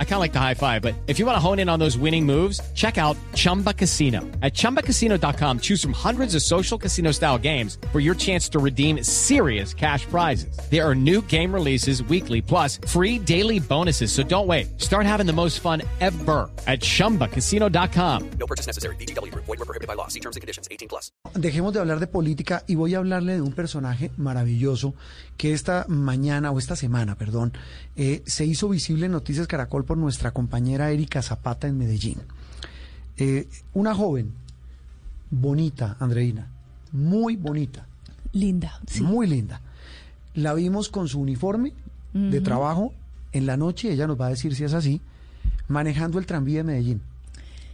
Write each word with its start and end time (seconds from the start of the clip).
I 0.00 0.04
kind 0.04 0.14
of 0.14 0.20
like 0.20 0.32
the 0.32 0.40
high 0.40 0.54
five, 0.54 0.82
but 0.82 0.94
if 1.06 1.20
you 1.20 1.26
want 1.26 1.36
to 1.36 1.40
hone 1.40 1.60
in 1.60 1.68
on 1.68 1.78
those 1.78 1.96
winning 1.96 2.26
moves, 2.26 2.60
check 2.74 2.98
out 2.98 3.16
Chumba 3.34 3.72
Casino. 3.72 4.22
At 4.42 4.54
ChumbaCasino.com, 4.54 5.60
choose 5.60 5.80
from 5.80 5.92
hundreds 5.92 6.34
of 6.34 6.42
social 6.42 6.76
casino 6.76 7.12
style 7.12 7.38
games 7.38 7.78
for 7.92 8.00
your 8.00 8.16
chance 8.16 8.48
to 8.48 8.58
redeem 8.58 9.04
serious 9.04 9.72
cash 9.72 10.04
prizes. 10.06 10.58
There 10.68 10.84
are 10.84 10.96
new 10.96 11.22
game 11.22 11.54
releases 11.54 12.02
weekly, 12.02 12.42
plus 12.42 12.80
free 12.88 13.20
daily 13.20 13.60
bonuses. 13.60 14.10
So 14.10 14.24
don't 14.24 14.48
wait. 14.48 14.80
Start 14.80 15.06
having 15.06 15.26
the 15.26 15.32
most 15.32 15.60
fun 15.60 15.82
ever 16.00 16.50
at 16.66 16.80
ChumbaCasino.com. 16.80 18.30
No 18.40 18.46
purchase 18.46 18.66
necessary. 18.66 18.96
BGW. 18.96 19.32
Void 19.34 19.46
were 19.46 19.56
prohibited 19.58 19.86
by 19.86 19.94
law. 19.94 20.08
See 20.08 20.20
terms 20.20 20.34
and 20.34 20.40
conditions. 20.40 20.66
18 20.72 20.88
plus. 20.88 21.12
Dejemos 21.34 21.72
de 21.72 21.80
hablar 21.80 22.00
de 22.00 22.08
política 22.08 22.64
y 22.66 22.74
voy 22.74 22.94
a 22.94 22.98
hablarle 22.98 23.34
de 23.34 23.42
un 23.42 23.52
personaje 23.52 24.10
maravilloso 24.16 24.94
que 25.36 25.52
esta 25.52 25.86
mañana 25.88 26.50
o 26.50 26.58
esta 26.58 26.74
semana, 26.74 27.14
perdón, 27.16 27.52
eh, 27.96 28.22
se 28.26 28.44
hizo 28.44 28.68
visible 28.68 29.06
en 29.06 29.12
Noticias 29.12 29.46
Caracol 29.46 29.84
por 29.88 29.96
nuestra 29.96 30.32
compañera 30.32 30.90
Erika 30.90 31.22
Zapata 31.22 31.66
en 31.66 31.78
Medellín. 31.78 32.18
Eh, 33.16 33.48
una 33.72 33.94
joven, 33.94 34.34
bonita, 35.30 35.96
Andreina, 35.98 36.46
muy 36.92 37.36
bonita, 37.36 37.86
Linda, 38.32 38.80
sí. 38.86 39.02
muy 39.02 39.26
linda. 39.26 39.62
La 40.34 40.52
vimos 40.52 40.90
con 40.90 41.08
su 41.08 41.18
uniforme 41.20 41.72
de 42.12 42.40
trabajo 42.40 42.92
en 43.32 43.46
la 43.46 43.56
noche, 43.56 43.90
ella 43.90 44.06
nos 44.06 44.20
va 44.20 44.26
a 44.26 44.30
decir 44.30 44.54
si 44.54 44.64
es 44.64 44.74
así, 44.74 45.00
manejando 45.68 46.18
el 46.18 46.26
tranvía 46.26 46.58
de 46.58 46.64
Medellín. 46.64 47.00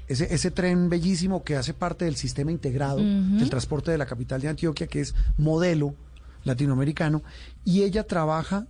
Ese, 0.07 0.33
ese 0.33 0.51
tren 0.53 0.89
bellísimo 0.89 1.43
que 1.43 1.57
hace 1.57 1.75
parte 1.75 2.05
del 2.05 2.15
sistema 2.15 2.53
integrado 2.53 2.99
del 2.99 3.51
transporte 3.51 3.91
de 3.91 3.99
la 3.99 4.07
capital 4.07 4.41
de 4.41 4.49
Antioquia, 4.49 4.87
que 4.87 5.01
es 5.01 5.17
modelo 5.37 5.95
latinoamericano, 6.45 7.23
y 7.65 7.83
ella 7.83 8.07
trabaja 8.07 8.67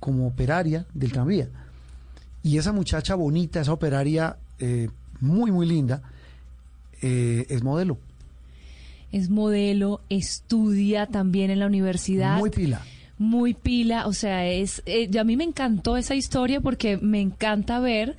como 0.00 0.26
operaria 0.26 0.86
del 0.92 1.12
tranvía. 1.12 1.48
Y 2.42 2.58
esa 2.58 2.72
muchacha 2.72 3.14
bonita, 3.14 3.60
esa 3.60 3.72
operaria 3.72 4.36
eh, 4.58 4.88
muy, 5.20 5.50
muy 5.50 5.66
linda, 5.66 6.02
eh, 7.02 7.46
es 7.48 7.62
modelo, 7.62 7.98
Es 9.12 9.30
modelo, 9.30 10.00
estudia 10.08 11.06
también 11.06 11.50
en 11.50 11.58
la 11.60 11.66
universidad. 11.66 12.38
muy 12.38 12.50
pila. 12.50 12.82
Muy 13.18 13.54
pila, 13.54 14.06
o 14.06 14.12
sea, 14.12 14.46
es 14.46 14.82
eh, 14.86 15.10
a 15.18 15.24
mí 15.24 15.36
me 15.36 15.42
encantó 15.44 15.96
esa 15.96 16.14
historia 16.14 16.60
porque 16.60 16.98
me 16.98 17.20
encanta 17.20 17.80
ver 17.80 18.16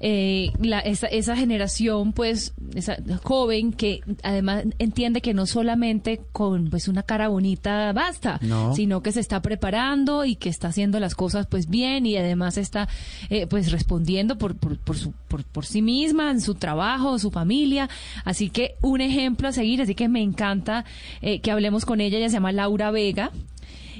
eh, 0.00 0.52
la, 0.60 0.78
esa, 0.80 1.06
esa 1.08 1.36
generación, 1.36 2.12
pues, 2.12 2.54
esa 2.74 2.96
joven 3.24 3.72
que 3.72 4.00
además 4.22 4.64
entiende 4.78 5.20
que 5.20 5.34
no 5.34 5.46
solamente 5.46 6.20
con 6.32 6.70
pues 6.70 6.86
una 6.88 7.02
cara 7.02 7.28
bonita 7.28 7.92
basta, 7.92 8.38
No. 8.42 8.74
sino 8.74 9.02
que 9.02 9.10
se 9.12 9.20
está 9.20 9.42
preparando 9.42 10.24
y 10.24 10.36
que 10.36 10.48
está 10.48 10.68
haciendo 10.68 11.00
las 11.00 11.14
cosas 11.14 11.46
pues 11.46 11.68
bien 11.68 12.06
y 12.06 12.16
además 12.16 12.58
está 12.58 12.88
eh, 13.30 13.46
pues 13.46 13.72
respondiendo 13.72 14.38
por, 14.38 14.54
por, 14.56 14.78
por, 14.78 14.96
su, 14.96 15.12
por, 15.28 15.44
por 15.44 15.66
sí 15.66 15.82
misma, 15.82 16.30
en 16.30 16.40
su 16.40 16.54
trabajo, 16.54 17.18
su 17.18 17.30
familia. 17.30 17.88
Así 18.24 18.50
que 18.50 18.76
un 18.82 19.00
ejemplo 19.00 19.48
a 19.48 19.52
seguir, 19.52 19.82
así 19.82 19.94
que 19.94 20.08
me 20.08 20.22
encanta 20.22 20.84
eh, 21.22 21.40
que 21.40 21.50
hablemos 21.50 21.84
con 21.84 22.00
ella, 22.00 22.18
ella 22.18 22.28
se 22.28 22.34
llama 22.34 22.52
Laura 22.52 22.90
Vega. 22.90 23.32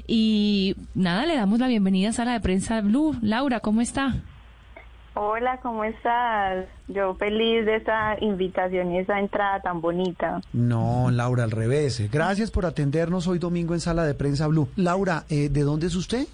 Y 0.07 0.75
nada, 0.95 1.25
le 1.27 1.35
damos 1.35 1.59
la 1.59 1.67
bienvenida 1.67 2.09
a 2.09 2.13
Sala 2.13 2.33
de 2.33 2.39
Prensa 2.39 2.81
Blue. 2.81 3.15
Laura, 3.21 3.59
¿cómo 3.59 3.81
está? 3.81 4.15
Hola, 5.21 5.59
¿cómo 5.61 5.83
estás? 5.83 6.65
Yo 6.87 7.13
feliz 7.15 7.65
de 7.65 7.75
esa 7.75 8.15
invitación 8.21 8.93
y 8.93 8.99
esa 8.99 9.19
entrada 9.19 9.59
tan 9.59 9.81
bonita. 9.81 10.39
No, 10.53 11.11
Laura, 11.11 11.43
al 11.43 11.51
revés. 11.51 12.09
Gracias 12.09 12.51
por 12.51 12.65
atendernos 12.65 13.27
hoy 13.27 13.37
domingo 13.37 13.73
en 13.73 13.81
Sala 13.81 14.05
de 14.05 14.13
Prensa 14.13 14.47
Blue. 14.47 14.69
Laura, 14.77 15.25
eh, 15.29 15.49
¿de 15.49 15.61
dónde 15.63 15.87
es 15.87 15.95
usted? 15.95 16.25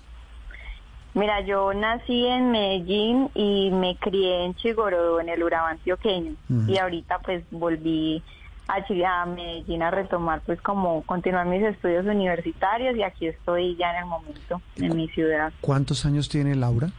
Mira, 1.16 1.42
yo 1.42 1.74
nací 1.74 2.28
en 2.28 2.52
Medellín 2.52 3.32
y 3.34 3.72
me 3.72 3.96
crié 3.96 4.46
en 4.46 4.54
Chigorodó, 4.54 5.20
en 5.20 5.30
el 5.30 5.42
Urabá 5.42 5.72
antioqueño. 5.72 6.36
Y 6.68 6.78
ahorita 6.78 7.18
pues 7.26 7.44
volví 7.50 8.22
a, 8.68 8.76
a 8.76 9.26
Medellín 9.26 9.82
a 9.82 9.90
retomar 9.90 10.42
pues 10.46 10.62
como 10.62 11.02
continuar 11.08 11.48
mis 11.48 11.64
estudios 11.64 12.06
universitarios 12.06 12.96
y 12.96 13.02
aquí 13.02 13.26
estoy 13.26 13.76
ya 13.78 13.90
en 13.94 14.04
el 14.04 14.06
momento, 14.06 14.62
en 14.76 14.96
mi 14.96 15.08
ciudad. 15.08 15.52
¿Cuántos 15.60 16.06
años 16.06 16.30
tiene 16.30 16.54
Laura? 16.54 16.92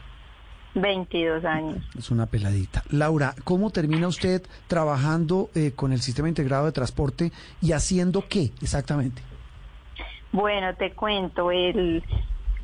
22 0.81 1.43
años. 1.45 1.77
Es 1.97 2.11
una 2.11 2.25
peladita. 2.25 2.83
Laura, 2.91 3.33
¿cómo 3.43 3.71
termina 3.71 4.07
usted 4.07 4.41
trabajando 4.67 5.49
eh, 5.55 5.71
con 5.75 5.91
el 5.91 6.01
sistema 6.01 6.29
integrado 6.29 6.65
de 6.65 6.71
transporte 6.71 7.31
y 7.61 7.71
haciendo 7.71 8.25
qué 8.27 8.51
exactamente? 8.61 9.21
Bueno, 10.31 10.75
te 10.75 10.91
cuento, 10.91 11.51
el 11.51 12.03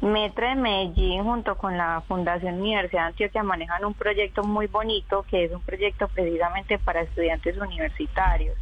Metro 0.01 0.47
de 0.47 0.56
Medellín 0.56 1.24
junto 1.24 1.57
con 1.57 1.78
la 1.78 2.01
Fundación 2.07 2.59
Universidad 2.59 3.03
de 3.03 3.07
Antioquia 3.07 3.41
manejan 3.41 3.85
un 3.85 3.94
proyecto 3.94 4.44
muy 4.44 4.68
bonito 4.68 5.25
que 5.30 5.45
es 5.45 5.51
un 5.53 5.62
proyecto 5.62 6.09
precisamente 6.09 6.78
para 6.78 7.01
estudiantes 7.01 7.57
universitarios. 7.57 8.57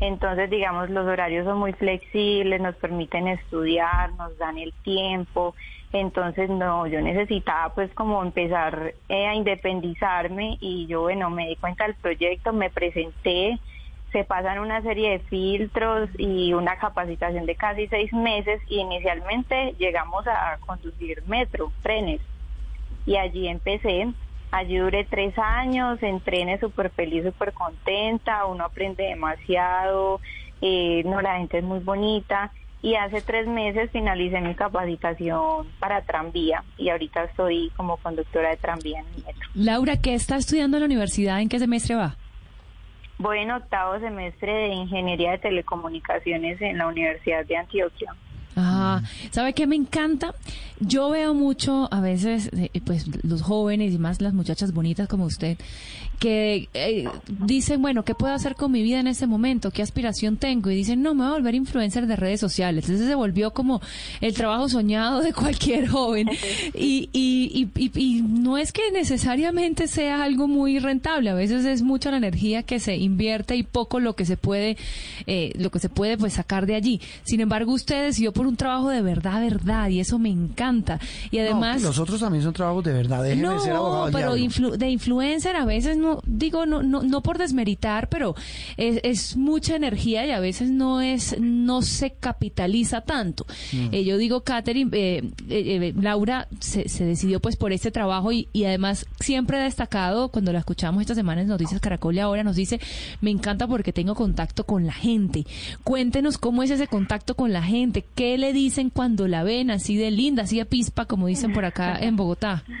Entonces, 0.00 0.48
digamos, 0.48 0.88
los 0.88 1.06
horarios 1.06 1.44
son 1.44 1.58
muy 1.58 1.74
flexibles, 1.74 2.62
nos 2.62 2.74
permiten 2.76 3.28
estudiar, 3.28 4.14
nos 4.14 4.36
dan 4.38 4.56
el 4.56 4.72
tiempo. 4.82 5.54
Entonces, 5.92 6.48
no, 6.48 6.86
yo 6.86 7.00
necesitaba 7.00 7.74
pues 7.74 7.92
como 7.94 8.22
empezar 8.22 8.94
eh, 9.08 9.26
a 9.26 9.34
independizarme 9.34 10.56
y 10.60 10.86
yo, 10.86 11.02
bueno, 11.02 11.30
me 11.30 11.48
di 11.48 11.56
cuenta 11.56 11.84
del 11.84 11.96
proyecto, 11.96 12.52
me 12.52 12.70
presenté, 12.70 13.58
se 14.12 14.24
pasan 14.24 14.60
una 14.60 14.82
serie 14.82 15.10
de 15.10 15.18
filtros 15.20 16.08
y 16.16 16.52
una 16.52 16.76
capacitación 16.76 17.44
de 17.46 17.56
casi 17.56 17.88
seis 17.88 18.12
meses 18.12 18.60
y 18.68 18.78
inicialmente 18.78 19.74
llegamos 19.78 20.26
a 20.28 20.58
conducir 20.64 21.22
metro, 21.26 21.72
trenes 21.82 22.20
y 23.06 23.16
allí 23.16 23.48
empecé. 23.48 24.08
Allí 24.52 24.78
duré 24.78 25.04
tres 25.04 25.38
años, 25.38 26.02
en 26.02 26.20
trenes 26.20 26.58
súper 26.58 26.90
feliz, 26.90 27.24
súper 27.24 27.52
contenta, 27.52 28.46
uno 28.46 28.64
aprende 28.64 29.04
demasiado, 29.04 30.20
eh, 30.60 31.02
no, 31.04 31.20
la 31.20 31.38
gente 31.38 31.58
es 31.58 31.64
muy 31.64 31.78
bonita 31.78 32.52
y 32.82 32.94
hace 32.94 33.20
tres 33.20 33.46
meses 33.46 33.90
finalicé 33.90 34.40
mi 34.40 34.54
capacitación 34.54 35.66
para 35.78 36.02
tranvía 36.02 36.64
y 36.78 36.88
ahorita 36.88 37.24
estoy 37.24 37.70
como 37.76 37.96
conductora 37.98 38.50
de 38.50 38.56
tranvía 38.56 39.00
en 39.00 39.06
el 39.06 39.24
metro. 39.24 39.48
Laura, 39.54 39.96
¿qué 39.98 40.14
está 40.14 40.36
estudiando 40.36 40.76
en 40.76 40.82
la 40.82 40.86
universidad? 40.86 41.40
¿En 41.40 41.48
qué 41.48 41.58
semestre 41.58 41.96
va? 41.96 42.16
Voy 43.18 43.40
en 43.40 43.50
octavo 43.50 44.00
semestre 44.00 44.50
de 44.50 44.68
Ingeniería 44.68 45.32
de 45.32 45.38
Telecomunicaciones 45.38 46.60
en 46.62 46.78
la 46.78 46.86
Universidad 46.86 47.44
de 47.44 47.56
Antioquia. 47.56 48.14
Ah, 48.80 49.02
¿sabe 49.30 49.52
qué 49.52 49.66
me 49.66 49.76
encanta? 49.76 50.34
Yo 50.80 51.10
veo 51.10 51.34
mucho 51.34 51.88
a 51.92 52.00
veces, 52.00 52.48
eh, 52.56 52.70
pues 52.84 53.04
los 53.22 53.42
jóvenes 53.42 53.92
y 53.92 53.98
más 53.98 54.20
las 54.22 54.32
muchachas 54.32 54.72
bonitas 54.72 55.08
como 55.08 55.24
usted, 55.26 55.58
que 56.18 56.68
eh, 56.74 57.08
dicen, 57.46 57.80
bueno, 57.80 58.02
¿qué 58.04 58.14
puedo 58.14 58.34
hacer 58.34 58.54
con 58.54 58.72
mi 58.72 58.82
vida 58.82 59.00
en 59.00 59.06
este 59.06 59.26
momento? 59.26 59.70
¿Qué 59.70 59.82
aspiración 59.82 60.36
tengo? 60.36 60.70
Y 60.70 60.74
dicen, 60.76 61.02
no, 61.02 61.14
me 61.14 61.22
voy 61.22 61.30
a 61.30 61.34
volver 61.36 61.54
influencer 61.54 62.06
de 62.06 62.14
redes 62.16 62.40
sociales. 62.40 62.84
Entonces 62.84 63.08
se 63.08 63.14
volvió 63.14 63.52
como 63.52 63.80
el 64.20 64.34
trabajo 64.34 64.68
soñado 64.68 65.20
de 65.20 65.32
cualquier 65.32 65.88
joven. 65.88 66.28
Y, 66.74 67.08
y, 67.12 67.68
y, 67.76 67.82
y- 67.84 67.90
y 68.18 68.22
no 68.22 68.56
es 68.58 68.72
que 68.72 68.82
necesariamente 68.92 69.86
sea 69.86 70.22
algo 70.22 70.46
muy 70.48 70.78
rentable. 70.78 71.30
A 71.30 71.34
veces 71.34 71.64
es 71.64 71.82
mucha 71.82 72.10
la 72.10 72.16
energía 72.18 72.62
que 72.62 72.80
se 72.80 72.96
invierte 72.96 73.56
y 73.56 73.62
poco 73.62 73.98
lo 74.00 74.14
que 74.14 74.24
se 74.24 74.36
puede, 74.36 74.76
eh, 75.26 75.52
lo 75.58 75.70
que 75.70 75.78
se 75.78 75.88
puede 75.88 76.16
pues 76.16 76.34
sacar 76.34 76.66
de 76.66 76.74
allí. 76.74 77.00
Sin 77.24 77.40
embargo, 77.40 77.72
usted 77.72 78.04
decidió 78.04 78.32
por 78.32 78.46
un 78.46 78.56
trabajo 78.56 78.69
de 78.78 79.02
verdad, 79.02 79.40
verdad, 79.40 79.88
y 79.88 80.00
eso 80.00 80.18
me 80.18 80.30
encanta. 80.30 80.98
Y 81.30 81.38
además. 81.38 81.82
No, 81.82 81.88
los 81.88 81.98
otros 81.98 82.20
también 82.20 82.44
son 82.44 82.52
trabajos 82.52 82.84
de 82.84 82.92
verdad. 82.92 83.22
Déjeme 83.22 83.42
No, 83.42 83.60
ser 83.60 83.72
abogado 83.72 84.04
del 84.06 84.14
pero 84.14 84.36
influ- 84.36 84.76
de 84.76 84.90
influencer 84.90 85.56
a 85.56 85.64
veces 85.64 85.96
no, 85.96 86.20
digo, 86.24 86.66
no, 86.66 86.82
no, 86.82 87.02
no 87.02 87.20
por 87.22 87.38
desmeritar, 87.38 88.08
pero 88.08 88.34
es, 88.76 89.00
es 89.02 89.36
mucha 89.36 89.76
energía 89.76 90.24
y 90.26 90.30
a 90.30 90.40
veces 90.40 90.70
no 90.70 91.00
es, 91.00 91.36
no 91.40 91.82
se 91.82 92.12
capitaliza 92.12 93.00
tanto. 93.02 93.44
Mm. 93.72 93.88
Eh, 93.92 94.04
yo 94.04 94.16
digo, 94.18 94.42
Catherine, 94.42 94.90
eh, 94.92 95.22
eh, 95.48 95.90
eh, 95.90 95.94
Laura 96.00 96.46
se, 96.60 96.88
se 96.88 97.04
decidió 97.04 97.40
pues 97.40 97.56
por 97.56 97.72
este 97.72 97.90
trabajo 97.90 98.32
y, 98.32 98.48
y 98.52 98.64
además 98.64 99.06
siempre 99.20 99.58
ha 99.58 99.64
destacado, 99.64 100.28
cuando 100.30 100.52
la 100.52 100.60
escuchamos 100.60 101.00
esta 101.00 101.14
semana 101.14 101.40
en 101.42 101.48
Noticias 101.48 101.80
Caracol 101.80 102.14
y 102.14 102.20
ahora 102.20 102.44
nos 102.44 102.56
dice, 102.56 102.80
me 103.20 103.30
encanta 103.30 103.66
porque 103.66 103.92
tengo 103.92 104.14
contacto 104.14 104.64
con 104.64 104.86
la 104.86 104.92
gente. 104.92 105.44
Cuéntenos 105.84 106.38
cómo 106.38 106.62
es 106.62 106.70
ese 106.70 106.86
contacto 106.86 107.34
con 107.34 107.52
la 107.52 107.62
gente, 107.62 108.04
qué 108.14 108.38
le 108.38 108.52
dicen 108.60 108.90
cuando 108.90 109.26
la 109.28 109.42
ven 109.42 109.70
así 109.70 109.96
de 109.96 110.10
linda, 110.10 110.44
así 110.44 110.58
de 110.58 110.64
pispa, 110.66 111.06
como 111.06 111.26
dicen 111.26 111.52
por 111.52 111.64
acá 111.64 111.98
en 112.00 112.16
Bogotá. 112.16 112.62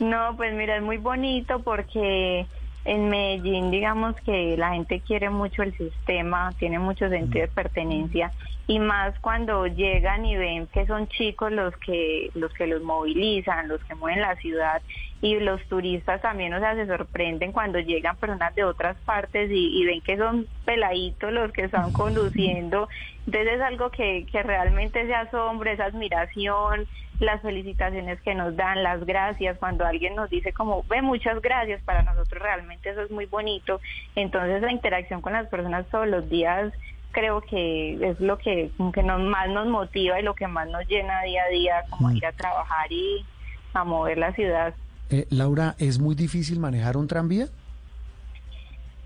No, 0.00 0.36
pues 0.36 0.52
mira, 0.52 0.76
es 0.76 0.82
muy 0.82 0.96
bonito 0.96 1.60
porque 1.60 2.44
En 2.84 3.08
Medellín, 3.08 3.70
digamos 3.70 4.14
que 4.26 4.56
la 4.58 4.74
gente 4.74 5.00
quiere 5.00 5.30
mucho 5.30 5.62
el 5.62 5.74
sistema, 5.76 6.52
tiene 6.58 6.78
mucho 6.78 7.08
sentido 7.08 7.46
de 7.46 7.52
pertenencia 7.52 8.30
y 8.66 8.78
más 8.78 9.18
cuando 9.20 9.66
llegan 9.66 10.24
y 10.24 10.36
ven 10.36 10.66
que 10.68 10.86
son 10.86 11.06
chicos 11.08 11.52
los 11.52 11.76
que 11.78 12.30
los 12.34 12.52
que 12.54 12.66
los 12.66 12.82
movilizan, 12.82 13.68
los 13.68 13.82
que 13.84 13.94
mueven 13.94 14.22
la 14.22 14.36
ciudad 14.36 14.82
y 15.20 15.38
los 15.40 15.62
turistas 15.68 16.20
también, 16.20 16.52
o 16.52 16.60
sea, 16.60 16.74
se 16.74 16.86
sorprenden 16.86 17.52
cuando 17.52 17.78
llegan 17.78 18.16
personas 18.16 18.54
de 18.54 18.64
otras 18.64 18.96
partes 19.06 19.50
y, 19.50 19.80
y 19.80 19.86
ven 19.86 20.02
que 20.02 20.18
son 20.18 20.46
peladitos 20.66 21.32
los 21.32 21.52
que 21.52 21.64
están 21.64 21.92
conduciendo. 21.92 22.88
Entonces 23.26 23.54
es 23.54 23.60
algo 23.62 23.90
que, 23.90 24.26
que 24.30 24.42
realmente 24.42 25.06
se 25.06 25.14
asombra, 25.14 25.72
esa 25.72 25.86
admiración, 25.86 26.86
las 27.20 27.40
felicitaciones 27.42 28.20
que 28.22 28.34
nos 28.34 28.56
dan, 28.56 28.82
las 28.82 29.04
gracias, 29.04 29.58
cuando 29.58 29.84
alguien 29.84 30.14
nos 30.16 30.30
dice 30.30 30.52
como, 30.52 30.82
ve, 30.84 31.02
muchas 31.02 31.40
gracias, 31.40 31.82
para 31.82 32.02
nosotros 32.02 32.42
realmente 32.42 32.90
eso 32.90 33.02
es 33.02 33.10
muy 33.10 33.26
bonito. 33.26 33.80
Entonces 34.16 34.62
la 34.62 34.72
interacción 34.72 35.20
con 35.20 35.32
las 35.32 35.48
personas 35.48 35.86
todos 35.90 36.08
los 36.08 36.28
días 36.28 36.72
creo 37.12 37.40
que 37.40 37.94
es 37.94 38.20
lo 38.20 38.38
que, 38.38 38.70
como 38.76 38.92
que 38.92 39.02
nos, 39.02 39.20
más 39.22 39.48
nos 39.48 39.68
motiva 39.68 40.20
y 40.20 40.22
lo 40.22 40.34
que 40.34 40.48
más 40.48 40.68
nos 40.68 40.86
llena 40.88 41.22
día 41.22 41.42
a 41.44 41.48
día, 41.48 41.84
como 41.90 42.10
ir 42.10 42.26
a 42.26 42.32
trabajar 42.32 42.92
y 42.92 43.24
a 43.72 43.84
mover 43.84 44.18
la 44.18 44.32
ciudad. 44.32 44.74
Eh, 45.10 45.26
Laura, 45.30 45.76
¿es 45.78 45.98
muy 45.98 46.14
difícil 46.14 46.58
manejar 46.58 46.96
un 46.96 47.06
tranvía? 47.06 47.46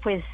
Pues 0.02 0.25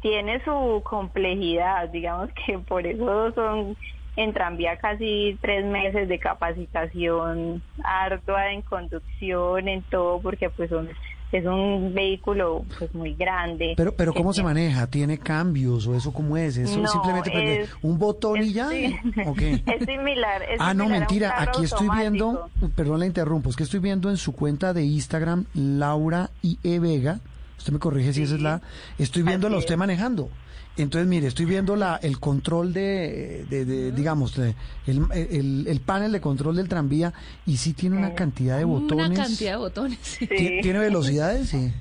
tiene 0.00 0.42
su 0.44 0.82
complejidad, 0.84 1.88
digamos 1.88 2.30
que 2.46 2.58
por 2.58 2.86
eso 2.86 3.32
son 3.32 3.76
en 4.16 4.32
tranvía 4.34 4.76
casi 4.78 5.38
tres 5.40 5.64
meses 5.64 6.08
de 6.08 6.18
capacitación 6.18 7.62
ardua 7.82 8.52
en 8.52 8.62
conducción, 8.62 9.68
en 9.68 9.82
todo, 9.82 10.20
porque 10.20 10.50
pues 10.50 10.68
son, 10.70 10.88
es 11.32 11.46
un 11.46 11.94
vehículo 11.94 12.64
pues 12.78 12.94
muy 12.94 13.14
grande. 13.14 13.72
Pero, 13.76 13.92
pero 13.96 14.12
¿cómo 14.12 14.32
se 14.34 14.42
maneja? 14.42 14.86
¿Tiene 14.86 15.16
cambios 15.18 15.86
o 15.86 15.94
eso 15.94 16.12
cómo 16.12 16.36
es? 16.36 16.56
¿Eso 16.58 16.78
No, 16.78 16.88
simplemente 16.88 17.62
es- 17.62 17.70
un 17.80 17.98
botón 17.98 18.42
y 18.42 18.52
ya? 18.52 18.68
sí. 18.68 18.94
Es 19.66 19.84
similar. 19.86 20.42
es 20.42 20.58
Ah, 20.60 20.74
no, 20.74 20.84
similar 20.84 21.00
mentira. 21.00 21.34
Aquí 21.42 21.64
estoy 21.64 21.88
viendo, 21.96 22.50
perdón, 22.76 23.00
la 23.00 23.06
interrumpo, 23.06 23.48
es 23.50 23.56
que 23.56 23.62
estoy 23.62 23.80
viendo 23.80 24.10
en 24.10 24.18
su 24.18 24.32
cuenta 24.32 24.74
de 24.74 24.82
Instagram, 24.84 25.46
Laura 25.54 26.30
IE 26.42 26.78
Vega. 26.80 27.20
Usted 27.58 27.72
me 27.72 27.78
corrige 27.78 28.12
si 28.12 28.24
esa 28.24 28.34
es 28.34 28.40
la. 28.42 28.60
Estoy 28.98 29.22
viéndola 29.22 29.54
a 29.54 29.58
Así 29.58 29.64
usted 29.64 29.74
es. 29.74 29.78
manejando. 29.78 30.28
Entonces, 30.78 31.06
mire, 31.06 31.26
estoy 31.26 31.44
viendo 31.44 31.76
la, 31.76 32.00
el 32.02 32.18
control 32.18 32.72
de, 32.72 33.44
de, 33.50 33.64
de, 33.66 33.92
digamos, 33.92 34.34
de- 34.36 34.54
el, 34.86 35.02
el, 35.12 35.66
el 35.68 35.80
panel 35.80 36.12
de 36.12 36.20
control 36.22 36.56
del 36.56 36.68
tranvía 36.68 37.12
y 37.46 37.58
sí 37.58 37.74
tiene 37.74 37.98
una 37.98 38.14
cantidad 38.14 38.56
de 38.56 38.64
botones. 38.64 39.10
Una 39.10 39.14
cantidad 39.22 39.50
de 39.52 39.56
botones. 39.58 39.98
sí. 40.02 40.26
Sí. 40.26 40.34
¿Tie- 40.34 40.62
¿Tiene 40.62 40.78
velocidades? 40.78 41.50
Sí. 41.50 41.72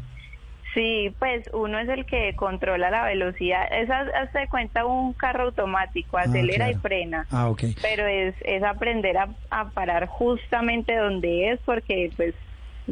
Sí, 0.73 1.13
pues 1.19 1.49
uno 1.53 1.79
es 1.79 1.89
el 1.89 2.05
que 2.05 2.33
controla 2.35 2.89
la 2.89 3.03
velocidad. 3.03 3.63
Es, 3.71 3.89
haz- 3.89 4.09
hazte 4.13 4.39
de 4.39 4.47
cuenta 4.47 4.85
un 4.85 5.11
carro 5.13 5.43
automático, 5.43 6.17
acelera 6.17 6.67
y 6.69 6.73
claro. 6.73 6.81
frena. 6.81 7.27
Ah, 7.29 7.49
ok. 7.49 7.63
Pero 7.81 8.07
es, 8.07 8.35
es 8.45 8.63
aprender 8.63 9.17
a, 9.17 9.29
a 9.49 9.69
parar 9.71 10.07
justamente 10.07 10.95
donde 10.95 11.51
es 11.51 11.59
porque 11.65 12.11
pues 12.15 12.33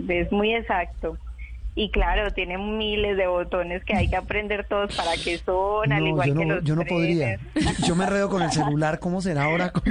es 0.10 0.32
muy 0.32 0.54
exacto. 0.56 1.18
Y 1.76 1.92
claro, 1.92 2.32
tiene 2.32 2.58
miles 2.58 3.16
de 3.16 3.28
botones 3.28 3.84
que 3.86 3.96
hay 3.96 4.10
que 4.10 4.16
aprender 4.18 4.66
todos 4.66 4.94
para 4.98 5.12
qué 5.24 5.38
son, 5.38 5.92
al 5.94 6.02
No, 6.02 6.08
igual 6.08 6.28
yo 6.30 6.36
que 6.36 6.46
no, 6.46 6.56
los 6.56 6.64
yo 6.64 6.76
no 6.76 6.84
podría. 6.84 7.38
frenes. 7.54 7.78
Yo 7.88 7.96
me 7.96 8.04
enredo 8.04 8.28
con 8.30 8.42
el 8.42 8.52
celular, 8.52 9.00
¿cómo 9.00 9.22
será 9.22 9.44
ahora? 9.46 9.72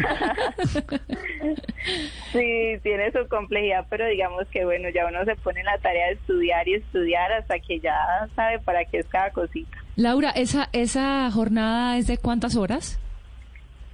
Sí, 2.33 2.75
tiene 2.83 3.11
su 3.13 3.27
complejidad, 3.29 3.87
pero 3.89 4.07
digamos 4.07 4.47
que 4.49 4.65
bueno, 4.65 4.89
ya 4.91 5.07
uno 5.07 5.25
se 5.25 5.37
pone 5.37 5.61
en 5.61 5.67
la 5.67 5.79
tarea 5.79 6.09
de 6.09 6.13
estudiar 6.15 6.69
y 6.69 6.75
estudiar 6.75 7.33
hasta 7.33 7.59
que 7.61 7.81
ya 7.81 7.95
sabe 8.37 8.59
para 8.59 8.85
qué 8.85 8.99
es 8.99 9.07
cada 9.07 9.31
cosita. 9.31 9.79
Laura, 9.97 10.31
¿esa, 10.31 10.69
¿esa 10.73 11.31
jornada 11.31 11.97
es 11.97 12.07
de 12.07 12.19
cuántas 12.19 12.57
horas? 12.57 13.01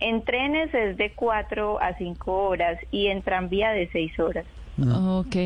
En 0.01 0.25
trenes 0.25 0.75
es 0.75 0.97
de 0.97 1.13
4 1.13 1.81
a 1.81 1.95
5 1.97 2.33
horas 2.49 2.79
y 2.91 3.07
en 3.07 3.23
tranvía 3.23 3.71
de 3.71 3.89
6 3.93 4.19
horas. 4.19 4.45
Ok. 4.79 5.37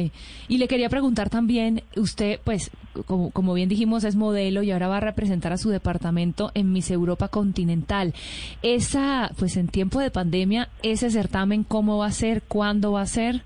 Y 0.48 0.58
le 0.58 0.68
quería 0.68 0.88
preguntar 0.88 1.28
también, 1.28 1.82
usted, 1.96 2.40
pues, 2.44 2.70
como, 3.06 3.30
como 3.30 3.54
bien 3.54 3.68
dijimos, 3.68 4.04
es 4.04 4.16
modelo 4.16 4.62
y 4.62 4.70
ahora 4.70 4.88
va 4.88 4.96
a 4.98 5.00
representar 5.00 5.52
a 5.52 5.58
su 5.58 5.70
departamento 5.70 6.50
en 6.54 6.72
Miss 6.72 6.90
Europa 6.90 7.28
Continental. 7.28 8.14
Esa, 8.62 9.30
pues 9.38 9.56
en 9.56 9.68
tiempo 9.68 10.00
de 10.00 10.10
pandemia, 10.10 10.68
ese 10.82 11.10
certamen, 11.10 11.64
¿cómo 11.64 11.98
va 11.98 12.06
a 12.06 12.12
ser? 12.12 12.42
¿Cuándo 12.42 12.92
va 12.92 13.02
a 13.02 13.06
ser? 13.06 13.42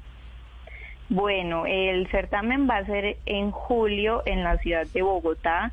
Bueno, 1.08 1.66
el 1.66 2.06
certamen 2.08 2.68
va 2.68 2.78
a 2.78 2.86
ser 2.86 3.18
en 3.26 3.50
julio 3.50 4.22
en 4.24 4.42
la 4.42 4.56
ciudad 4.58 4.86
de 4.86 5.02
Bogotá, 5.02 5.72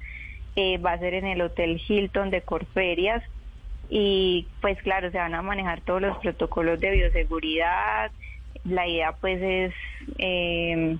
eh, 0.57 0.77
va 0.79 0.93
a 0.93 0.99
ser 0.99 1.13
en 1.13 1.25
el 1.25 1.41
Hotel 1.41 1.81
Hilton 1.87 2.29
de 2.29 2.41
Corferias 2.41 3.23
y 3.89 4.47
pues 4.59 4.81
claro, 4.81 5.09
se 5.11 5.17
van 5.17 5.33
a 5.35 5.41
manejar 5.41 5.79
todos 5.81 6.01
los 6.01 6.17
protocolos 6.17 6.79
de 6.79 6.91
bioseguridad. 6.91 8.11
La 8.63 8.87
idea 8.87 9.13
pues 9.13 9.41
es 9.41 9.73
eh, 10.17 10.97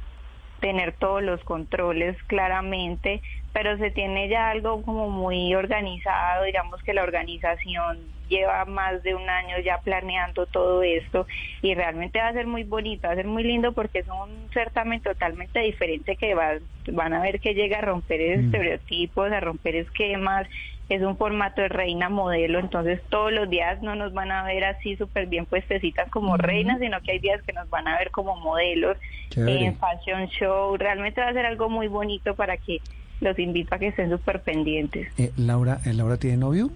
tener 0.59 0.94
todos 0.94 1.23
los 1.23 1.44
controles 1.44 2.17
claramente, 2.23 3.21
pero 3.61 3.77
se 3.77 3.91
tiene 3.91 4.29
ya 4.29 4.51
algo 4.51 4.81
como 4.83 5.09
muy 5.09 5.53
organizado, 5.53 6.45
digamos 6.45 6.81
que 6.81 6.94
la 6.94 7.03
organización 7.03 7.97
lleva 8.29 8.63
más 8.63 9.03
de 9.03 9.15
un 9.15 9.29
año 9.29 9.59
ya 9.59 9.79
planeando 9.79 10.45
todo 10.45 10.81
esto 10.81 11.27
y 11.61 11.75
realmente 11.75 12.19
va 12.19 12.29
a 12.29 12.33
ser 12.33 12.47
muy 12.47 12.63
bonito, 12.63 13.09
va 13.09 13.15
a 13.15 13.17
ser 13.17 13.27
muy 13.27 13.44
lindo 13.44 13.73
porque 13.73 14.00
es 14.00 14.07
un 14.07 14.50
certamen 14.53 15.01
totalmente 15.01 15.59
diferente 15.59 16.15
que 16.15 16.35
va, 16.35 16.53
van 16.94 17.11
a 17.11 17.21
ver 17.21 17.41
que 17.41 17.53
llega 17.53 17.79
a 17.79 17.81
romper 17.81 18.21
estereotipos, 18.21 19.29
a 19.29 19.41
romper 19.41 19.75
esquemas, 19.75 20.47
es 20.88 21.01
un 21.01 21.17
formato 21.17 21.61
de 21.61 21.67
reina 21.67 22.07
modelo, 22.07 22.59
entonces 22.59 23.01
todos 23.09 23.33
los 23.33 23.50
días 23.50 23.81
no 23.81 23.94
nos 23.94 24.13
van 24.13 24.31
a 24.31 24.45
ver 24.45 24.63
así 24.63 24.95
súper 24.95 25.25
bien 25.25 25.45
puestecitas 25.45 26.09
como 26.09 26.38
reinas, 26.38 26.79
sino 26.79 27.01
que 27.01 27.11
hay 27.11 27.19
días 27.19 27.41
que 27.41 27.51
nos 27.51 27.69
van 27.69 27.89
a 27.89 27.97
ver 27.97 28.09
como 28.11 28.38
modelos 28.38 28.95
en 29.35 29.75
fashion 29.75 30.27
show, 30.27 30.77
realmente 30.77 31.19
va 31.19 31.27
a 31.27 31.33
ser 31.33 31.45
algo 31.45 31.67
muy 31.67 31.89
bonito 31.89 32.35
para 32.35 32.56
que 32.56 32.79
los 33.21 33.38
invito 33.39 33.75
a 33.75 33.80
que 33.80 33.88
estén 33.88 34.10
súper 34.10 34.42
pendientes. 34.42 35.07
Eh, 35.18 35.31
Laura, 35.38 35.80
eh, 35.86 35.94
¿Laura 35.94 36.18
tiene 36.18 36.38
novio? 36.38 36.71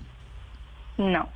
No. 0.98 1.28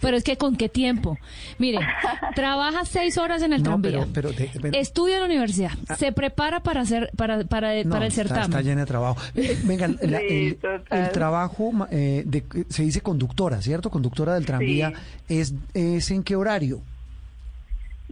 Pero 0.00 0.16
es 0.16 0.22
que 0.22 0.36
¿con 0.38 0.56
qué 0.56 0.68
tiempo? 0.68 1.18
Mire, 1.58 1.80
trabaja 2.36 2.84
seis 2.84 3.18
horas 3.18 3.42
en 3.42 3.52
el 3.52 3.62
No, 3.62 3.70
tranvía. 3.70 4.06
pero, 4.12 4.12
pero, 4.12 4.32
de- 4.32 4.50
pero- 4.62 4.78
Estudia 4.78 5.14
en 5.16 5.20
la 5.22 5.26
universidad, 5.26 5.72
se 5.98 6.12
prepara 6.12 6.60
para 6.60 6.82
hacer 6.82 7.10
para 7.16 7.42
para, 7.44 7.74
no, 7.82 7.90
para 7.90 8.06
el 8.06 8.12
está- 8.12 8.22
certamen. 8.22 8.44
Está, 8.44 8.62
llena 8.62 8.80
de 8.82 8.86
trabajo. 8.86 9.20
Eh, 9.34 9.58
venga, 9.64 9.88
la- 10.02 10.20
Sí, 10.20 10.56
el, 10.90 11.10
trabajo 11.10 11.72
eh, 11.90 12.22
de- 12.24 12.44
se 12.68 12.84
dice 12.84 13.00
conductora, 13.00 13.60
¿cierto? 13.60 13.90
Conductora 13.90 14.34
del 14.34 14.46
tranvía. 14.46 14.92
¿Es, 15.28 15.52
¿Es 15.74 16.10
en 16.12 16.22
qué 16.22 16.36
horario? 16.36 16.80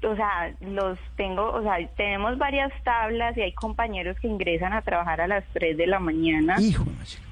O 0.02 0.16
sea, 0.16 0.52
los 0.60 0.98
tengo, 1.16 1.50
o 1.52 1.62
sea, 1.62 1.76
tenemos 1.96 2.36
varias 2.38 2.72
tablas 2.82 3.36
y 3.36 3.42
hay 3.42 3.52
compañeros 3.52 4.18
que 4.20 4.28
ingresan 4.28 4.72
a 4.72 4.82
trabajar 4.82 5.20
a 5.20 5.26
las 5.26 5.44
3 5.52 5.76
de 5.76 5.86
la 5.86 5.98
mañana 5.98 6.56
Hijo, 6.60 6.84
de 6.84 6.90
la 6.98 7.04
chica. 7.04 7.22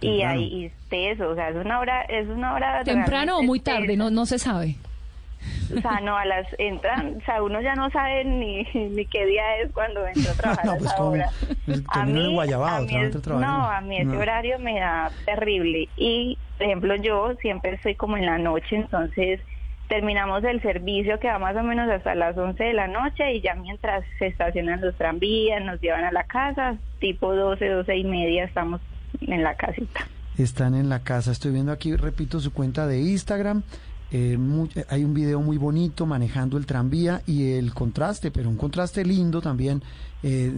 y 0.00 0.08
temprano. 0.18 0.30
hay 0.32 0.44
y 0.44 0.72
eso, 1.06 1.28
o 1.28 1.34
sea, 1.34 1.50
es 1.50 1.56
una 1.56 1.78
hora 1.78 2.02
es 2.02 2.26
una 2.28 2.54
hora 2.54 2.82
Temprano 2.84 3.38
o 3.38 3.42
muy 3.42 3.60
tarde, 3.60 3.96
no 3.96 4.10
no 4.10 4.26
se 4.26 4.38
sabe. 4.38 4.76
O 5.74 5.80
sea, 5.80 6.00
no, 6.00 6.16
a 6.16 6.24
las 6.26 6.46
entran, 6.58 7.16
o 7.16 7.24
sea, 7.24 7.42
uno 7.42 7.62
ya 7.62 7.74
no 7.74 7.88
sabe 7.90 8.24
ni, 8.24 8.62
ni 8.74 9.06
qué 9.06 9.24
día 9.24 9.58
es 9.62 9.72
cuando 9.72 10.06
entra 10.06 10.32
a 10.32 10.34
trabajar 10.36 10.66
No, 10.66 10.72
a 10.72 10.76
pues, 10.76 10.86
esa 10.90 10.96
¿cómo? 10.96 11.10
hora. 11.12 11.30
Pues, 11.64 11.82
A 11.88 11.92
termino 11.94 12.20
en 12.20 12.26
mí, 12.28 12.34
Guayabao, 12.34 12.68
a 12.76 12.80
mí 12.80 12.96
es- 12.96 13.16
a 13.26 13.30
no, 13.38 13.70
a 13.70 13.80
mí 13.80 13.96
ese 13.96 14.04
No. 14.06 14.18
horario 14.18 14.58
me 14.58 14.78
da 14.80 15.10
terrible. 15.24 15.88
Y, 15.96 16.36
por 16.58 16.66
ejemplo, 16.66 16.96
yo 16.96 17.34
siempre 17.40 17.74
estoy 17.74 17.94
como 17.94 18.16
en 18.18 18.26
la 18.26 18.36
noche, 18.36 18.76
entonces 18.76 19.40
terminamos 19.90 20.44
el 20.44 20.62
servicio 20.62 21.18
que 21.18 21.26
va 21.26 21.40
más 21.40 21.56
o 21.56 21.64
menos 21.64 21.90
hasta 21.90 22.14
las 22.14 22.38
11 22.38 22.62
de 22.62 22.72
la 22.72 22.86
noche 22.86 23.34
y 23.34 23.40
ya 23.40 23.54
mientras 23.56 24.04
se 24.20 24.28
estacionan 24.28 24.80
los 24.80 24.94
tranvías, 24.94 25.62
nos 25.64 25.80
llevan 25.80 26.04
a 26.04 26.12
la 26.12 26.24
casa, 26.24 26.78
tipo 27.00 27.34
12, 27.34 27.68
12 27.68 27.96
y 27.96 28.04
media 28.04 28.44
estamos 28.44 28.80
en 29.20 29.42
la 29.42 29.56
casita. 29.56 30.06
Están 30.38 30.76
en 30.76 30.88
la 30.88 31.00
casa. 31.00 31.32
Estoy 31.32 31.50
viendo 31.50 31.72
aquí, 31.72 31.96
repito, 31.96 32.38
su 32.38 32.52
cuenta 32.52 32.86
de 32.86 33.00
Instagram. 33.00 33.64
Eh, 34.12 34.36
eh, 34.74 34.84
hay 34.88 35.04
un 35.04 35.14
video 35.14 35.40
muy 35.40 35.56
bonito 35.56 36.04
manejando 36.04 36.56
el 36.56 36.66
tranvía 36.66 37.22
y 37.26 37.52
el 37.52 37.72
contraste, 37.72 38.30
pero 38.30 38.48
un 38.48 38.56
contraste 38.56 39.04
lindo 39.04 39.40
también 39.40 39.82
eh, 40.22 40.52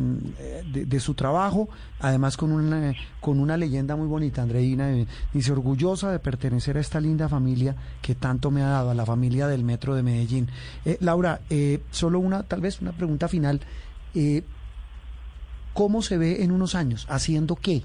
de, 0.73 1.01
su 1.01 1.15
trabajo, 1.15 1.69
además 2.01 2.37
con 2.37 2.51
una, 2.51 2.95
con 3.21 3.39
una 3.39 3.57
leyenda 3.57 3.95
muy 3.95 4.07
bonita, 4.07 4.43
Andreina, 4.43 4.89
dice 5.33 5.53
orgullosa 5.53 6.11
de 6.11 6.19
pertenecer 6.19 6.79
a 6.79 6.81
esta 6.81 7.01
linda 7.01 7.29
familia 7.29 7.77
que 8.01 8.15
tanto 8.15 8.51
me 8.51 8.63
ha 8.63 8.69
dado, 8.69 8.91
a 8.91 8.95
la 8.95 9.07
familia 9.07 9.47
del 9.47 9.65
Metro 9.65 9.95
de 9.95 10.03
Medellín. 10.03 10.49
Laura, 11.01 11.41
solo 11.91 12.19
una, 12.19 12.43
tal 12.43 12.61
vez 12.61 12.81
una 12.81 12.93
pregunta 12.93 13.29
final. 13.29 13.61
¿Cómo 15.75 16.03
se 16.03 16.19
ve 16.19 16.43
en 16.43 16.53
unos 16.53 16.75
años? 16.75 17.07
¿Haciendo 17.09 17.57
qué? 17.57 17.85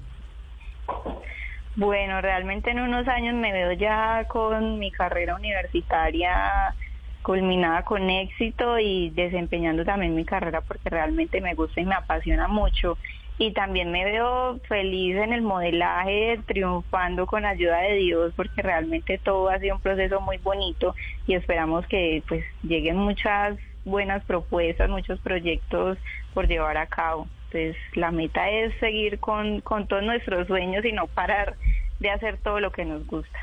Bueno, 1.78 2.20
realmente 2.20 2.72
en 2.72 2.80
unos 2.80 3.06
años 3.06 3.36
me 3.36 3.52
veo 3.52 3.72
ya 3.72 4.24
con 4.28 4.80
mi 4.80 4.90
carrera 4.90 5.36
universitaria 5.36 6.74
culminada 7.22 7.84
con 7.84 8.10
éxito 8.10 8.80
y 8.80 9.10
desempeñando 9.10 9.84
también 9.84 10.16
mi 10.16 10.24
carrera 10.24 10.60
porque 10.60 10.90
realmente 10.90 11.40
me 11.40 11.54
gusta 11.54 11.80
y 11.80 11.86
me 11.86 11.94
apasiona 11.94 12.48
mucho. 12.48 12.98
y 13.38 13.52
también 13.52 13.92
me 13.92 14.04
veo 14.04 14.58
feliz 14.68 15.16
en 15.16 15.32
el 15.32 15.42
modelaje, 15.42 16.40
triunfando 16.46 17.26
con 17.26 17.44
ayuda 17.46 17.78
de 17.82 17.94
Dios, 17.94 18.32
porque 18.34 18.62
realmente 18.62 19.18
todo 19.18 19.48
ha 19.48 19.60
sido 19.60 19.76
un 19.76 19.80
proceso 19.80 20.20
muy 20.20 20.38
bonito 20.38 20.96
y 21.26 21.34
esperamos 21.34 21.86
que 21.86 22.24
pues 22.28 22.44
lleguen 22.64 22.96
muchas 22.96 23.56
buenas 23.84 24.24
propuestas, 24.24 24.90
muchos 24.90 25.20
proyectos 25.20 25.98
por 26.34 26.48
llevar 26.48 26.76
a 26.78 26.86
cabo. 26.88 27.28
Entonces 27.50 27.76
la 27.94 28.10
meta 28.10 28.48
es 28.50 28.74
seguir 28.78 29.18
con, 29.18 29.60
con 29.62 29.86
todos 29.86 30.02
nuestros 30.02 30.46
sueños 30.46 30.84
y 30.84 30.92
no 30.92 31.06
parar 31.06 31.54
de 31.98 32.10
hacer 32.10 32.38
todo 32.38 32.60
lo 32.60 32.70
que 32.70 32.84
nos 32.84 33.06
gusta. 33.06 33.38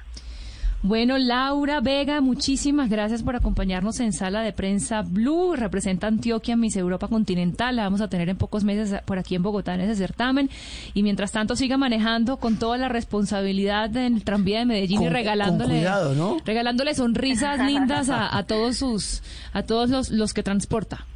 Bueno, 0.88 1.18
Laura 1.18 1.82
Vega, 1.82 2.22
muchísimas 2.22 2.92
gracias 2.92 3.24
por 3.24 3.36
acompañarnos 3.36 4.00
en 4.02 4.14
Sala 4.14 4.44
de 4.44 4.54
Prensa 4.54 5.02
Blue. 5.02 5.56
Representa 5.56 6.06
Antioquia 6.06 6.56
Miss 6.56 6.76
Europa 6.76 7.08
Continental. 7.08 7.76
La 7.76 7.86
vamos 7.86 8.02
a 8.02 8.08
tener 8.08 8.30
en 8.30 8.38
pocos 8.38 8.64
meses 8.64 9.02
por 9.04 9.18
aquí 9.18 9.34
en 9.34 9.42
Bogotá 9.42 9.74
en 9.74 9.82
ese 9.82 9.96
certamen. 9.96 10.48
Y 10.94 11.02
mientras 11.02 11.32
tanto 11.32 11.56
siga 11.56 11.78
manejando 11.78 12.38
con 12.38 12.60
toda 12.60 12.78
la 12.78 12.88
responsabilidad 12.88 13.90
del 13.90 14.24
tranvía 14.24 14.60
de 14.60 14.66
Medellín 14.68 15.02
y 15.02 15.10
regalándole, 15.10 15.88
regalándole 16.46 16.94
sonrisas 16.94 17.66
lindas 17.66 18.12
a, 18.12 18.44
todos 18.44 18.78
sus, 18.78 19.24
a 19.54 19.64
todos 19.64 19.90
los, 19.90 20.12
los 20.12 20.36
que 20.36 20.44
transporta. 20.44 21.08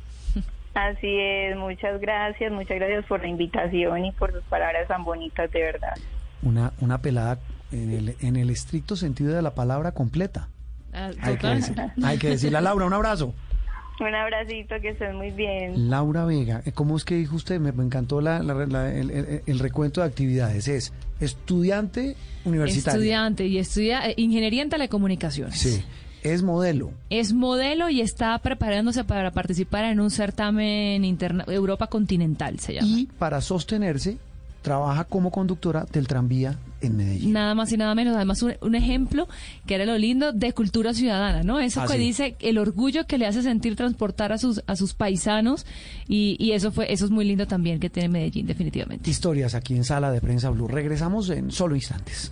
Así 0.74 1.20
es, 1.20 1.58
muchas 1.58 2.00
gracias, 2.00 2.52
muchas 2.52 2.78
gracias 2.78 3.06
por 3.06 3.22
la 3.22 3.28
invitación 3.28 4.06
y 4.06 4.12
por 4.12 4.32
sus 4.32 4.44
palabras 4.44 4.88
tan 4.88 5.04
bonitas, 5.04 5.52
de 5.52 5.62
verdad. 5.62 5.98
Una, 6.42 6.72
una 6.80 7.02
pelada 7.02 7.40
en 7.72 7.92
el, 7.92 8.16
en 8.22 8.36
el 8.36 8.50
estricto 8.50 8.96
sentido 8.96 9.34
de 9.34 9.42
la 9.42 9.56
palabra 9.56 9.92
completa. 9.92 10.48
Ah, 10.94 11.12
hay, 11.22 11.38
que 11.38 11.48
decir, 11.48 11.76
hay 12.04 12.18
que 12.18 12.30
decirle 12.30 12.58
a 12.58 12.62
Laura 12.62 12.86
un 12.86 12.94
abrazo. 12.94 13.34
Un 14.00 14.16
abracito, 14.16 14.80
que 14.82 14.92
estés 14.92 15.14
muy 15.14 15.32
bien. 15.32 15.90
Laura 15.90 16.24
Vega, 16.24 16.62
eh, 16.66 16.72
¿cómo 16.72 16.96
es 16.96 17.04
que 17.04 17.16
dijo 17.16 17.36
usted? 17.36 17.60
Me, 17.60 17.70
encantó 17.84 18.22
la, 18.22 18.38
el, 18.38 19.60
recuento 19.60 20.00
de 20.00 20.08
actividades. 20.08 20.70
Es 20.70 20.94
estudiante 21.20 22.16
universitario. 22.46 23.02
Estudiante 23.02 23.46
y 23.46 23.58
estudia 23.58 24.10
eh, 24.10 24.14
ingeniería 24.16 24.62
en 24.62 24.70
telecomunicaciones. 24.70 25.60
Sí. 25.60 25.84
Es 26.24 26.44
modelo. 26.44 26.92
Es 27.10 27.34
modelo 27.34 27.90
y 27.90 28.02
está 28.02 28.38
preparándose 28.40 29.04
para 29.04 29.32
participar 29.32 29.86
en 29.86 30.00
un 30.00 30.12
certamen 30.12 31.06
interna 31.06 31.46
Europa 31.48 31.88
continental, 31.88 32.60
se 32.60 32.76
llama. 32.76 32.88
Y 32.88 33.06
para 33.06 33.42
sostenerse, 33.42 34.18
trabaja 34.62 35.06
como 35.06 35.32
conductora 35.32 35.86
del 35.92 36.08
tranvía 36.08 36.58
en 36.82 36.98
Medellín. 36.98 37.34
Nada 37.34 37.56
más 37.56 37.72
y 37.72 37.78
nada 37.78 37.96
menos. 37.96 38.16
Además, 38.16 38.44
un, 38.44 38.76
ejemplo 38.76 39.28
que 39.66 39.76
era 39.76 39.86
lo 39.86 39.98
lindo 39.98 40.34
de 40.34 40.54
cultura 40.54 40.94
ciudadana, 40.94 41.44
¿no? 41.44 41.60
Eso 41.60 41.86
que 41.86 41.98
dice 41.98 42.36
el 42.40 42.58
orgullo 42.58 43.06
que 43.06 43.18
le 43.18 43.26
hace 43.26 43.42
sentir 43.42 43.76
transportar 43.76 44.32
a 44.32 44.38
sus, 44.38 44.62
a 44.68 44.76
sus 44.76 44.94
paisanos 44.94 45.66
y, 46.08 46.36
y, 46.40 46.52
eso 46.52 46.72
fue 46.72 46.92
eso 46.92 47.06
es 47.06 47.12
muy 47.12 47.26
lindo 47.26 47.48
también 47.48 47.80
que 47.80 47.90
tiene 47.90 48.10
Medellín, 48.10 48.48
definitivamente. 48.48 49.10
Historias 49.10 49.56
aquí 49.56 49.76
en 49.76 49.84
Sala 49.84 50.12
de 50.12 50.22
Prensa 50.22 50.50
Blue. 50.50 50.68
Regresamos 50.68 51.30
en 51.30 51.52
solo 51.52 51.76
instantes. 51.76 52.32